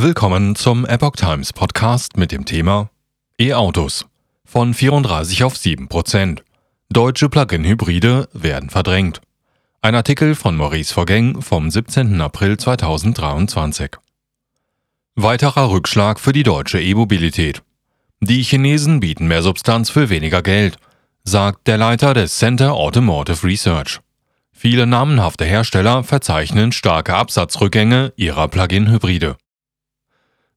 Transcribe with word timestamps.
Willkommen 0.00 0.54
zum 0.54 0.86
Epoch 0.86 1.16
Times 1.16 1.52
Podcast 1.52 2.16
mit 2.16 2.30
dem 2.30 2.44
Thema 2.44 2.88
E-Autos 3.36 4.06
von 4.44 4.72
34 4.72 5.42
auf 5.42 5.56
7 5.56 5.88
Prozent. 5.88 6.44
Deutsche 6.88 7.28
Plug-in-Hybride 7.28 8.28
werden 8.32 8.70
verdrängt. 8.70 9.20
Ein 9.82 9.96
Artikel 9.96 10.36
von 10.36 10.54
Maurice 10.54 10.94
Vorgäng 10.94 11.42
vom 11.42 11.68
17. 11.68 12.20
April 12.20 12.56
2023. 12.58 13.96
Weiterer 15.16 15.68
Rückschlag 15.68 16.20
für 16.20 16.32
die 16.32 16.44
deutsche 16.44 16.80
E-Mobilität. 16.80 17.64
Die 18.20 18.44
Chinesen 18.44 19.00
bieten 19.00 19.26
mehr 19.26 19.42
Substanz 19.42 19.90
für 19.90 20.10
weniger 20.10 20.42
Geld, 20.42 20.76
sagt 21.24 21.66
der 21.66 21.76
Leiter 21.76 22.14
des 22.14 22.38
Center 22.38 22.74
Automotive 22.74 23.44
Research. 23.44 23.98
Viele 24.52 24.86
namenhafte 24.86 25.44
Hersteller 25.44 26.04
verzeichnen 26.04 26.70
starke 26.70 27.16
Absatzrückgänge 27.16 28.12
ihrer 28.14 28.46
Plug-in-Hybride. 28.46 29.36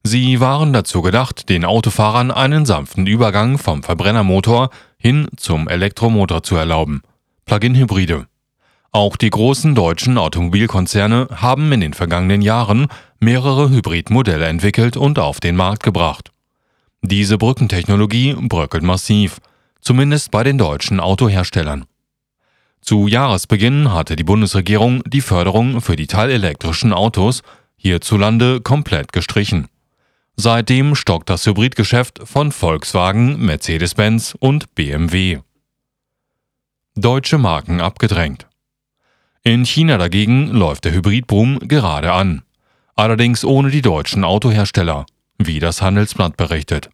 Sie 0.04 0.40
waren 0.40 0.72
dazu 0.72 1.00
gedacht, 1.00 1.48
den 1.48 1.64
Autofahrern 1.64 2.32
einen 2.32 2.66
sanften 2.66 3.06
Übergang 3.06 3.58
vom 3.58 3.82
Verbrennermotor 3.82 4.70
hin 4.98 5.28
zum 5.36 5.68
Elektromotor 5.68 6.42
zu 6.42 6.56
erlauben. 6.56 7.02
Plug-in-Hybride. 7.44 8.26
Auch 8.90 9.16
die 9.16 9.30
großen 9.30 9.74
deutschen 9.74 10.18
Automobilkonzerne 10.18 11.28
haben 11.34 11.72
in 11.72 11.80
den 11.80 11.94
vergangenen 11.94 12.42
Jahren 12.42 12.88
mehrere 13.20 13.70
Hybridmodelle 13.70 14.46
entwickelt 14.46 14.96
und 14.96 15.18
auf 15.18 15.40
den 15.40 15.56
Markt 15.56 15.82
gebracht. 15.82 16.30
Diese 17.00 17.38
Brückentechnologie 17.38 18.34
bröckelt 18.34 18.82
massiv, 18.82 19.38
zumindest 19.80 20.30
bei 20.30 20.44
den 20.44 20.58
deutschen 20.58 21.00
Autoherstellern. 21.00 21.86
Zu 22.80 23.06
Jahresbeginn 23.06 23.92
hatte 23.92 24.16
die 24.16 24.24
Bundesregierung 24.24 25.02
die 25.06 25.20
Förderung 25.20 25.80
für 25.80 25.96
die 25.96 26.08
teilelektrischen 26.08 26.92
Autos 26.92 27.42
hierzulande 27.76 28.60
komplett 28.60 29.12
gestrichen. 29.12 29.68
Seitdem 30.44 30.96
stockt 30.96 31.30
das 31.30 31.46
Hybridgeschäft 31.46 32.18
von 32.24 32.50
Volkswagen, 32.50 33.38
Mercedes-Benz 33.46 34.34
und 34.40 34.74
BMW. 34.74 35.38
Deutsche 36.96 37.38
Marken 37.38 37.80
abgedrängt. 37.80 38.48
In 39.44 39.64
China 39.64 39.98
dagegen 39.98 40.48
läuft 40.48 40.84
der 40.84 40.94
Hybridboom 40.94 41.60
gerade 41.68 42.10
an. 42.10 42.42
Allerdings 42.96 43.44
ohne 43.44 43.70
die 43.70 43.82
deutschen 43.82 44.24
Autohersteller, 44.24 45.06
wie 45.38 45.60
das 45.60 45.80
Handelsblatt 45.80 46.36
berichtet. 46.36 46.90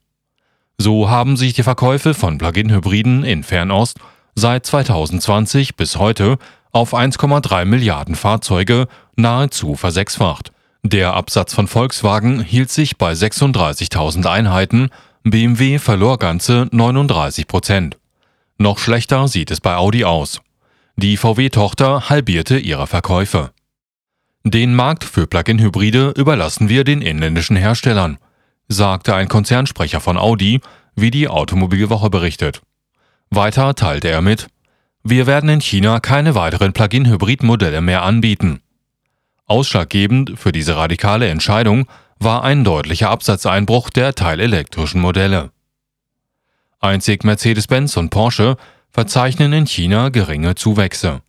So 0.77 1.09
haben 1.09 1.39
sich 1.39 1.55
die 1.55 1.63
Verkäufe 1.63 2.13
von 2.13 2.37
Plug-in-Hybriden 2.37 3.25
in 3.25 3.45
Fernost 3.45 3.99
seit 4.35 4.67
2020 4.67 5.75
bis 5.75 5.97
heute 5.97 6.37
auf 6.71 6.93
1,3 6.93 7.65
Milliarden 7.65 8.15
Fahrzeuge 8.15 8.89
nahezu 9.17 9.75
versechsfacht. 9.75 10.53
Der 10.83 11.15
Absatz 11.15 11.55
von 11.55 11.67
Volkswagen 11.67 12.41
hielt 12.41 12.71
sich 12.71 12.97
bei 12.97 13.13
36.000 13.13 14.27
Einheiten, 14.27 14.91
BMW 15.25 15.79
verlor 15.79 16.19
ganze 16.19 16.69
39 16.71 17.47
Prozent. 17.47 17.99
Noch 18.59 18.79
schlechter 18.79 19.29
sieht 19.29 19.51
es 19.51 19.61
bei 19.61 19.75
Audi 19.77 20.05
aus. 20.05 20.41
Die 20.97 21.17
VW-Tochter 21.17 22.09
halbierte 22.09 22.59
ihre 22.59 22.87
Verkäufe. 22.87 23.51
Den 24.45 24.75
Markt 24.75 25.05
für 25.05 25.27
Plug-in-Hybride 25.27 26.15
überlassen 26.17 26.69
wir 26.69 26.85
den 26.85 27.03
inländischen 27.03 27.57
Herstellern, 27.57 28.19
sagte 28.69 29.15
ein 29.15 29.29
Konzernsprecher 29.29 30.01
von 30.01 30.17
Audi, 30.17 30.61
wie 30.95 31.11
die 31.11 31.29
Automobilwoche 31.29 32.09
berichtet. 32.09 32.63
Weiter 33.31 33.75
teilte 33.75 34.09
er 34.09 34.23
mit, 34.23 34.47
wir 35.03 35.27
werden 35.27 35.51
in 35.51 35.61
China 35.61 36.01
keine 36.01 36.35
weiteren 36.35 36.73
Plug-in-Hybrid-Modelle 36.73 37.81
mehr 37.81 38.03
anbieten. 38.03 38.61
Ausschlaggebend 39.49 40.35
für 40.39 40.53
diese 40.53 40.77
radikale 40.77 41.29
Entscheidung 41.29 41.89
war 42.21 42.45
ein 42.45 42.65
deutlicher 42.65 43.09
Absatzeinbruch 43.09 43.89
der 43.89 44.15
teilelektrischen 44.15 45.01
Modelle. 45.01 45.51
Einzig 46.81 47.25
Mercedes-Benz 47.25 47.97
und 47.97 48.11
Porsche 48.11 48.57
verzeichnen 48.91 49.53
in 49.55 49.67
China 49.67 50.11
geringe 50.11 50.55
Zuwächse. 50.55 51.23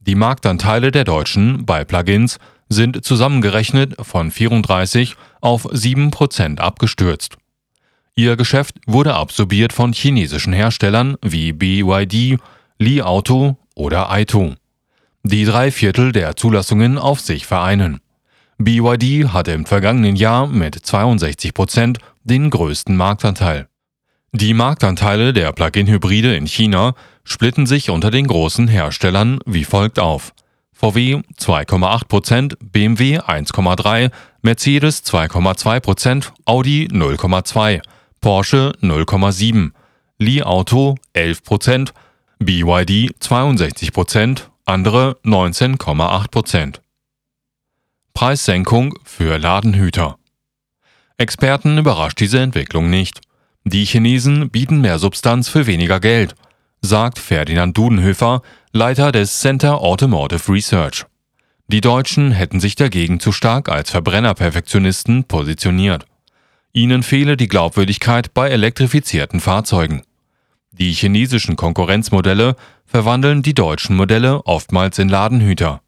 Die 0.00 0.16
Marktanteile 0.16 0.90
der 0.90 1.04
Deutschen 1.04 1.64
bei 1.64 1.84
Plugins 1.84 2.38
sind 2.68 3.04
zusammengerechnet 3.04 3.94
von 4.00 4.32
34 4.32 5.14
auf 5.40 5.68
7 5.70 6.10
Prozent 6.10 6.60
abgestürzt. 6.60 7.36
Ihr 8.16 8.36
Geschäft 8.36 8.76
wurde 8.86 9.14
absorbiert 9.14 9.72
von 9.72 9.92
chinesischen 9.92 10.52
Herstellern 10.52 11.16
wie 11.22 11.52
BYD, 11.52 12.40
Li 12.78 13.02
Auto 13.02 13.56
oder 13.74 14.10
Aito 14.10 14.56
die 15.22 15.44
drei 15.44 15.70
Viertel 15.70 16.12
der 16.12 16.36
Zulassungen 16.36 16.98
auf 16.98 17.20
sich 17.20 17.46
vereinen. 17.46 18.00
BYD 18.58 19.28
hatte 19.32 19.52
im 19.52 19.66
vergangenen 19.66 20.16
Jahr 20.16 20.46
mit 20.46 20.74
62 20.74 21.54
Prozent 21.54 21.98
den 22.24 22.50
größten 22.50 22.96
Marktanteil. 22.96 23.68
Die 24.32 24.54
Marktanteile 24.54 25.32
der 25.32 25.52
Plug-in-Hybride 25.52 26.36
in 26.36 26.46
China 26.46 26.94
splitten 27.24 27.66
sich 27.66 27.90
unter 27.90 28.10
den 28.10 28.26
großen 28.26 28.68
Herstellern 28.68 29.40
wie 29.46 29.64
folgt 29.64 29.98
auf. 29.98 30.32
VW 30.72 31.22
2,8 31.38 32.04
Prozent, 32.06 32.56
BMW 32.60 33.18
1,3, 33.18 34.10
Mercedes 34.42 35.04
2,2 35.04 35.80
Prozent, 35.80 36.32
Audi 36.44 36.88
0,2, 36.90 37.82
Porsche 38.20 38.72
0,7, 38.80 39.72
Li 40.18 40.42
Auto 40.42 40.96
11 41.12 41.42
Prozent, 41.42 41.94
BYD 42.38 43.14
62 43.18 43.92
Prozent 43.92 44.49
andere 44.64 45.18
19,8 45.24 46.30
Prozent. 46.30 46.82
Preissenkung 48.14 48.94
für 49.04 49.38
Ladenhüter. 49.38 50.18
Experten 51.16 51.78
überrascht 51.78 52.20
diese 52.20 52.40
Entwicklung 52.40 52.90
nicht. 52.90 53.20
Die 53.64 53.84
Chinesen 53.84 54.50
bieten 54.50 54.80
mehr 54.80 54.98
Substanz 54.98 55.48
für 55.48 55.66
weniger 55.66 56.00
Geld, 56.00 56.34
sagt 56.80 57.18
Ferdinand 57.18 57.76
Dudenhöfer, 57.76 58.42
Leiter 58.72 59.12
des 59.12 59.40
Center 59.40 59.80
Automotive 59.80 60.52
Research. 60.52 61.04
Die 61.68 61.80
Deutschen 61.80 62.32
hätten 62.32 62.58
sich 62.58 62.74
dagegen 62.74 63.20
zu 63.20 63.32
stark 63.32 63.68
als 63.68 63.90
Verbrennerperfektionisten 63.90 65.24
positioniert. 65.24 66.06
Ihnen 66.72 67.02
fehle 67.02 67.36
die 67.36 67.48
Glaubwürdigkeit 67.48 68.32
bei 68.34 68.48
elektrifizierten 68.48 69.40
Fahrzeugen. 69.40 70.02
Die 70.72 70.92
chinesischen 70.92 71.56
Konkurrenzmodelle 71.56 72.56
verwandeln 72.86 73.42
die 73.42 73.54
deutschen 73.54 73.96
Modelle 73.96 74.46
oftmals 74.46 74.98
in 74.98 75.08
Ladenhüter. 75.08 75.82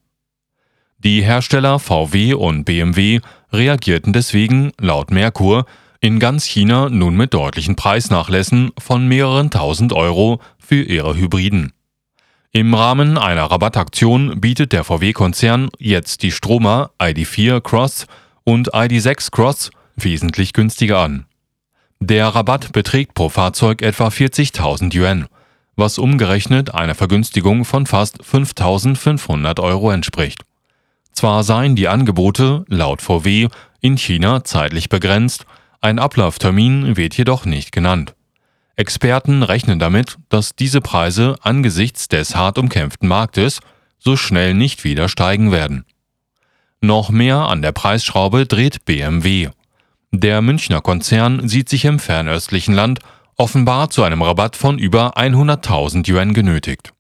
Die 0.98 1.22
Hersteller 1.22 1.78
VW 1.78 2.34
und 2.34 2.65
BMW 2.65 3.20
reagierten 3.53 4.12
deswegen, 4.12 4.72
laut 4.78 5.10
Merkur, 5.10 5.66
in 6.00 6.19
ganz 6.19 6.44
China 6.44 6.88
nun 6.88 7.16
mit 7.16 7.32
deutlichen 7.32 7.76
Preisnachlässen 7.76 8.72
von 8.78 9.06
mehreren 9.06 9.50
tausend 9.50 9.93
Euro 9.93 10.41
für 10.59 10.82
ihre 10.82 11.16
Hybriden. 11.16 11.72
Im 12.50 12.75
Rahmen 12.75 13.19
einer 13.19 13.44
Rabattaktion 13.44 14.41
bietet 14.41 14.72
der 14.72 14.84
VW-Konzern 14.84 15.70
jetzt 15.78 16.22
die 16.22 16.32
Stromer 16.32 16.91
ID4 16.99 17.60
Cross 17.60 18.06
und 18.44 18.75
ID6 18.75 19.31
Cross 19.31 19.70
wesentlich 19.97 20.53
günstiger 20.53 20.99
an. 20.99 21.26
Der 22.05 22.27
Rabatt 22.27 22.73
beträgt 22.73 23.15
pro 23.15 23.29
Fahrzeug 23.29 23.81
etwa 23.81 24.09
40.000 24.09 24.93
Yuan, 24.93 25.27
was 25.77 25.99
umgerechnet 25.99 26.75
einer 26.75 26.97
Vergünstigung 26.97 27.65
von 27.65 27.87
fast 27.87 28.25
5.500 28.25 29.61
Euro 29.61 29.93
entspricht. 29.93 30.43
Zwar 31.12 31.45
seien 31.45 31.77
die 31.77 31.87
Angebote, 31.87 32.65
laut 32.67 33.03
VW, 33.03 33.47
in 33.81 33.97
China 33.97 34.43
zeitlich 34.43 34.89
begrenzt, 34.89 35.47
ein 35.81 36.01
Ablauftermin 36.01 36.97
wird 36.97 37.17
jedoch 37.17 37.45
nicht 37.45 37.71
genannt. 37.71 38.17
Experten 38.75 39.45
rechnen 39.45 39.79
damit, 39.79 40.19
dass 40.29 40.57
diese 40.57 40.81
Preise 40.81 41.37
angesichts 41.41 42.09
des 42.09 42.35
hart 42.35 42.59
umkämpften 42.59 43.07
Marktes 43.07 43.61
so 44.01 44.17
schnell 44.17 44.55
nicht 44.55 44.83
wieder 44.83 45.09
steigen 45.09 45.53
werden. 45.53 45.85
Noch 46.81 47.11
mehr 47.11 47.43
an 47.43 47.62
der 47.62 47.71
Preisschraube 47.71 48.45
dreht 48.45 48.85
BMW. 48.87 49.51
Der 50.15 50.43
Münchner 50.43 50.82
Konzern 50.82 51.49
sieht 51.49 51.70
sich 51.70 51.87
im 51.87 51.99
fernöstlichen 51.99 52.75
Land 52.75 53.00
offenbar 53.37 53.88
zu 53.88 54.03
einem 54.03 54.20
Rabatt 54.20 54.56
von 54.56 54.79
über 54.79 55.17
100.000 55.17 56.06
Yuan 56.06 56.35
genötigt. 56.35 56.93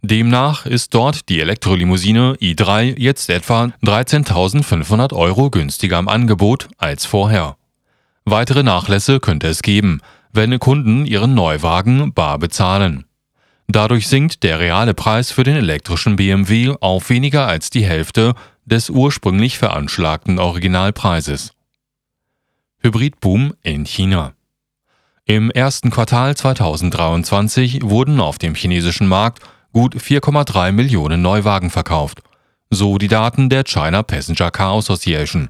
Demnach 0.00 0.64
ist 0.64 0.94
dort 0.94 1.28
die 1.28 1.40
Elektrolimousine 1.40 2.36
i3 2.40 2.96
jetzt 2.96 3.30
etwa 3.30 3.72
13.500 3.82 5.12
Euro 5.12 5.50
günstiger 5.50 5.98
im 5.98 6.08
Angebot 6.08 6.68
als 6.78 7.04
vorher. 7.04 7.56
Weitere 8.24 8.62
Nachlässe 8.62 9.18
könnte 9.18 9.48
es 9.48 9.62
geben, 9.62 10.00
wenn 10.32 10.56
Kunden 10.60 11.04
ihren 11.04 11.34
Neuwagen 11.34 12.12
bar 12.12 12.38
bezahlen. 12.38 13.06
Dadurch 13.66 14.06
sinkt 14.06 14.44
der 14.44 14.60
reale 14.60 14.94
Preis 14.94 15.32
für 15.32 15.42
den 15.42 15.56
elektrischen 15.56 16.14
BMW 16.14 16.76
auf 16.80 17.10
weniger 17.10 17.48
als 17.48 17.70
die 17.70 17.84
Hälfte 17.84 18.34
des 18.64 18.88
ursprünglich 18.88 19.58
veranschlagten 19.58 20.38
Originalpreises. 20.38 21.55
Hybridboom 22.86 23.52
in 23.64 23.84
China. 23.84 24.34
Im 25.24 25.50
ersten 25.50 25.90
Quartal 25.90 26.36
2023 26.36 27.82
wurden 27.82 28.20
auf 28.20 28.38
dem 28.38 28.54
chinesischen 28.54 29.08
Markt 29.08 29.40
gut 29.72 29.96
4,3 29.96 30.70
Millionen 30.70 31.20
Neuwagen 31.20 31.70
verkauft, 31.70 32.20
so 32.70 32.96
die 32.98 33.08
Daten 33.08 33.48
der 33.48 33.64
China 33.64 34.04
Passenger 34.04 34.52
Car 34.52 34.76
Association. 34.76 35.48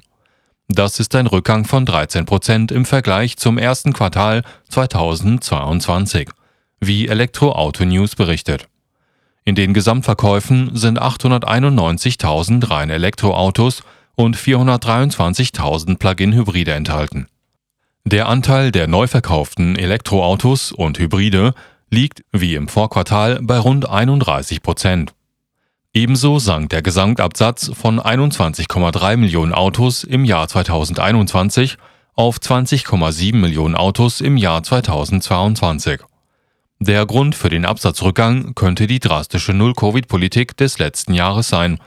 Das 0.67 0.99
ist 0.99 1.13
ein 1.13 1.27
Rückgang 1.27 1.65
von 1.65 1.85
13 1.85 2.25
Prozent 2.25 2.71
im 2.71 2.85
Vergleich 2.85 3.37
zum 3.37 3.59
ersten 3.59 3.93
Quartal 3.93 4.41
2022, 4.69 6.29
wie 6.79 7.07
Elektroauto 7.07 7.85
News 7.85 8.15
berichtet. 8.15 8.67
In 9.45 9.53
den 9.53 9.75
Gesamtverkäufen 9.75 10.75
sind 10.75 10.99
891.000 10.99 12.67
reine 12.67 12.93
Elektroautos 12.93 13.83
und 14.17 14.35
423.000 14.35 15.97
Plug-in-Hybride 15.97 16.73
enthalten. 16.73 17.27
Der 18.03 18.27
Anteil 18.27 18.71
der 18.71 18.87
neu 18.87 19.07
verkauften 19.07 19.77
Elektroautos 19.77 20.71
und 20.71 20.97
Hybride 20.97 21.53
liegt 21.89 22.23
wie 22.31 22.55
im 22.55 22.67
Vorquartal 22.67 23.39
bei 23.41 23.57
rund 23.57 23.87
31 23.87 24.61
Prozent. 24.61 25.13
Ebenso 25.93 26.39
sank 26.39 26.69
der 26.71 26.81
Gesamtabsatz 26.81 27.71
von 27.73 27.99
21,3 27.99 29.17
Millionen 29.17 29.53
Autos 29.53 30.03
im 30.03 30.25
Jahr 30.25 30.47
2021 30.47 31.77
auf 32.15 32.37
20,7 32.37 33.35
Millionen 33.35 33.75
Autos 33.75 34.21
im 34.21 34.37
Jahr 34.37 34.63
2022. 34.63 36.01
Der 36.79 37.05
Grund 37.05 37.35
für 37.35 37.49
den 37.49 37.65
Absatzrückgang 37.65 38.55
könnte 38.55 38.87
die 38.87 38.99
drastische 38.99 39.53
Null-Covid-Politik 39.53 40.57
des 40.57 40.79
letzten 40.79 41.13
Jahres 41.13 41.49
sein, 41.49 41.79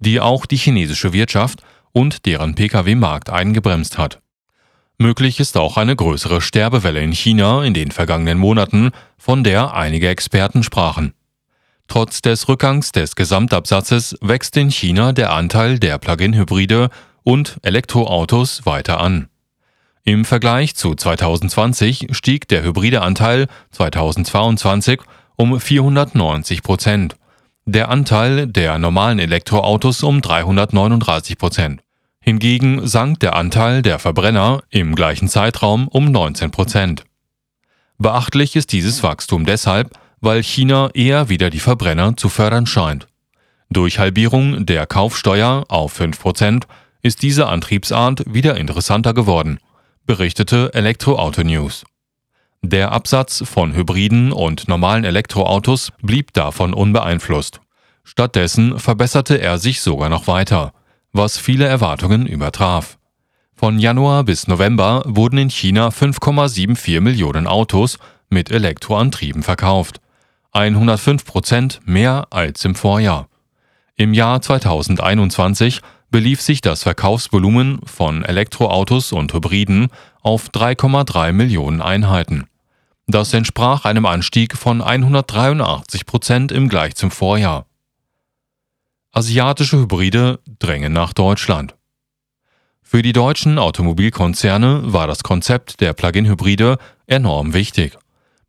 die 0.00 0.20
auch 0.20 0.46
die 0.46 0.56
chinesische 0.56 1.12
Wirtschaft 1.12 1.62
und 1.92 2.26
deren 2.26 2.54
Pkw-Markt 2.54 3.30
eingebremst 3.30 3.98
hat. 3.98 4.20
Möglich 4.98 5.40
ist 5.40 5.56
auch 5.56 5.76
eine 5.76 5.96
größere 5.96 6.40
Sterbewelle 6.40 7.00
in 7.00 7.12
China 7.12 7.64
in 7.64 7.74
den 7.74 7.90
vergangenen 7.90 8.38
Monaten, 8.38 8.90
von 9.18 9.42
der 9.42 9.74
einige 9.74 10.08
Experten 10.08 10.62
sprachen. 10.62 11.14
Trotz 11.88 12.22
des 12.22 12.48
Rückgangs 12.48 12.92
des 12.92 13.16
Gesamtabsatzes 13.16 14.16
wächst 14.20 14.56
in 14.56 14.70
China 14.70 15.12
der 15.12 15.32
Anteil 15.32 15.78
der 15.78 15.98
Plug-in-Hybride 15.98 16.90
und 17.24 17.58
Elektroautos 17.62 18.64
weiter 18.64 19.00
an. 19.00 19.28
Im 20.04 20.24
Vergleich 20.24 20.74
zu 20.74 20.94
2020 20.94 22.08
stieg 22.10 22.48
der 22.48 22.62
hybride 22.64 23.02
Anteil 23.02 23.46
2022 23.70 25.00
um 25.36 25.60
490 25.60 26.62
Prozent, 26.62 27.16
der 27.64 27.90
Anteil 27.90 28.46
der 28.46 28.78
normalen 28.78 29.18
Elektroautos 29.18 30.02
um 30.02 30.20
339 30.20 31.38
Prozent. 31.38 31.80
Hingegen 32.20 32.86
sank 32.86 33.20
der 33.20 33.36
Anteil 33.36 33.82
der 33.82 33.98
Verbrenner 33.98 34.62
im 34.70 34.94
gleichen 34.94 35.28
Zeitraum 35.28 35.88
um 35.88 36.10
19 36.10 36.50
Prozent. 36.50 37.04
Beachtlich 37.98 38.56
ist 38.56 38.72
dieses 38.72 39.02
Wachstum 39.02 39.44
deshalb, 39.44 39.90
weil 40.20 40.42
China 40.42 40.90
eher 40.94 41.28
wieder 41.28 41.50
die 41.50 41.60
Verbrenner 41.60 42.16
zu 42.16 42.28
fördern 42.28 42.66
scheint. 42.66 43.06
Durch 43.70 43.98
Halbierung 43.98 44.66
der 44.66 44.86
Kaufsteuer 44.86 45.64
auf 45.68 45.98
5% 45.98 46.64
ist 47.02 47.22
diese 47.22 47.46
Antriebsart 47.46 48.22
wieder 48.26 48.56
interessanter 48.56 49.14
geworden, 49.14 49.58
berichtete 50.06 50.74
Elektroauto 50.74 51.42
News. 51.42 51.84
Der 52.64 52.92
Absatz 52.92 53.42
von 53.44 53.74
Hybriden 53.74 54.30
und 54.30 54.68
normalen 54.68 55.04
Elektroautos 55.04 55.92
blieb 56.00 56.32
davon 56.32 56.74
unbeeinflusst. 56.74 57.60
Stattdessen 58.04 58.78
verbesserte 58.78 59.40
er 59.40 59.58
sich 59.58 59.80
sogar 59.80 60.08
noch 60.08 60.28
weiter, 60.28 60.72
was 61.12 61.38
viele 61.38 61.66
Erwartungen 61.66 62.24
übertraf. 62.24 62.98
Von 63.56 63.80
Januar 63.80 64.22
bis 64.24 64.46
November 64.46 65.02
wurden 65.06 65.38
in 65.38 65.50
China 65.50 65.88
5,74 65.88 67.00
Millionen 67.00 67.48
Autos 67.48 67.98
mit 68.30 68.50
Elektroantrieben 68.50 69.42
verkauft, 69.42 70.00
105 70.52 71.24
Prozent 71.24 71.80
mehr 71.84 72.28
als 72.30 72.64
im 72.64 72.76
Vorjahr. 72.76 73.28
Im 73.96 74.14
Jahr 74.14 74.40
2021 74.40 75.80
belief 76.10 76.40
sich 76.40 76.60
das 76.60 76.84
Verkaufsvolumen 76.84 77.80
von 77.84 78.24
Elektroautos 78.24 79.12
und 79.12 79.32
Hybriden 79.32 79.88
auf 80.22 80.48
3,3 80.50 81.32
Millionen 81.32 81.82
Einheiten. 81.82 82.46
Das 83.06 83.34
entsprach 83.34 83.84
einem 83.84 84.06
Anstieg 84.06 84.56
von 84.56 84.80
183 84.80 86.06
Prozent 86.06 86.52
im 86.52 86.68
Gleich 86.68 86.94
zum 86.94 87.10
Vorjahr. 87.10 87.66
Asiatische 89.10 89.78
Hybride 89.78 90.40
drängen 90.58 90.92
nach 90.92 91.12
Deutschland. 91.12 91.74
Für 92.80 93.02
die 93.02 93.12
deutschen 93.12 93.58
Automobilkonzerne 93.58 94.92
war 94.92 95.06
das 95.06 95.22
Konzept 95.22 95.80
der 95.80 95.92
Plug-in-Hybride 95.92 96.78
enorm 97.06 97.54
wichtig. 97.54 97.98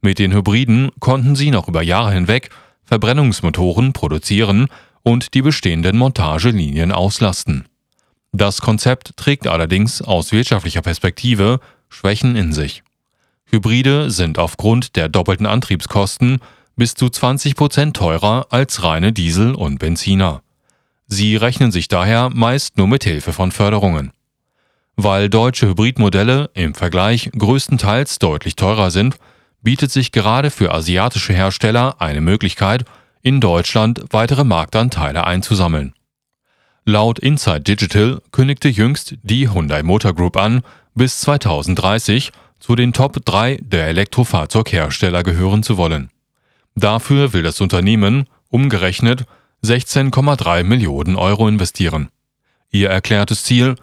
Mit 0.02 0.20
den 0.20 0.34
Hybriden 0.34 0.92
konnten 1.00 1.36
sie 1.36 1.50
noch 1.50 1.68
über 1.68 1.82
Jahre 1.82 2.14
hinweg 2.14 2.50
Verbrennungsmotoren 2.84 3.94
produzieren 3.94 4.68
und 5.02 5.34
die 5.34 5.42
bestehenden 5.42 5.98
Montagelinien 5.98 6.92
auslasten. 6.92 7.68
Das 8.32 8.62
Konzept 8.62 9.16
trägt 9.16 9.48
allerdings 9.48 10.02
aus 10.02 10.32
wirtschaftlicher 10.32 10.82
Perspektive 10.82 11.60
Schwächen 11.90 12.36
in 12.36 12.52
sich. 12.52 12.84
Hybride 13.54 14.10
sind 14.10 14.40
aufgrund 14.40 14.96
der 14.96 15.10
doppelten 15.10 15.46
Antriebskosten 15.46 16.40
bis 16.76 16.96
zu 16.96 17.10
20 17.10 17.56
Prozent 17.56 17.96
teurer 17.96 18.48
als 18.50 18.84
reine 18.84 19.14
Diesel 19.14 19.54
und 19.54 19.78
Benziner. 19.78 20.42
Sie 21.06 21.36
rechnen 21.36 21.72
sich 21.72 21.88
daher 21.88 22.32
meist 22.34 22.78
nur 22.78 22.88
mit 22.88 23.04
Hilfe 23.04 23.32
von 23.32 23.52
Förderungen. 23.52 24.12
Weil 24.96 25.30
deutsche 25.30 25.68
Hybridmodelle 25.68 26.50
im 26.56 26.74
Vergleich 26.74 27.30
größtenteils 27.38 28.18
deutlich 28.18 28.56
teurer 28.56 28.90
sind, 28.90 29.18
bietet 29.62 29.92
sich 29.92 30.12
gerade 30.12 30.50
für 30.50 30.74
asiatische 30.74 31.34
Hersteller 31.34 32.02
eine 32.02 32.22
Möglichkeit, 32.22 32.86
in 33.22 33.40
Deutschland 33.40 34.04
weitere 34.10 34.44
Marktanteile 34.44 35.26
einzusammeln. 35.26 35.94
Laut 36.86 37.20
Inside 37.20 37.62
Digital 37.62 38.20
kündigte 38.32 38.68
jüngst 38.68 39.16
die 39.22 39.50
Hyundai 39.50 39.84
Motor 39.84 40.14
Group 40.14 40.38
an, 40.38 40.64
bis 40.96 41.20
2030 41.22 42.32
zu 42.64 42.78
den 42.78 42.94
Top 42.94 43.18
3 43.26 43.58
der 43.62 43.88
Elektrofahrzeughersteller 43.88 45.22
gehören 45.24 45.64
zu 45.64 45.76
wollen. 45.76 46.12
Dafür 46.76 47.34
will 47.34 47.44
das 47.44 47.60
Unternehmen, 47.60 48.26
umgerechnet, 48.48 49.26
16,3 49.66 50.64
Millionen 50.64 51.18
Euro 51.18 51.50
investieren. 51.50 52.08
Ihr 52.72 52.90
erklärtes 52.90 53.44
Ziel, 53.44 53.76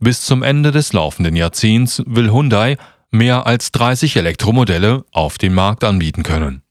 bis 0.00 0.20
zum 0.20 0.42
Ende 0.42 0.70
des 0.70 0.92
laufenden 0.92 1.34
Jahrzehnts 1.34 2.02
will 2.04 2.30
Hyundai 2.30 2.76
mehr 3.10 3.46
als 3.46 3.72
30 3.72 4.16
Elektromodelle 4.16 5.06
auf 5.12 5.38
dem 5.38 5.54
Markt 5.54 5.82
anbieten 5.82 6.22
können 6.22 6.62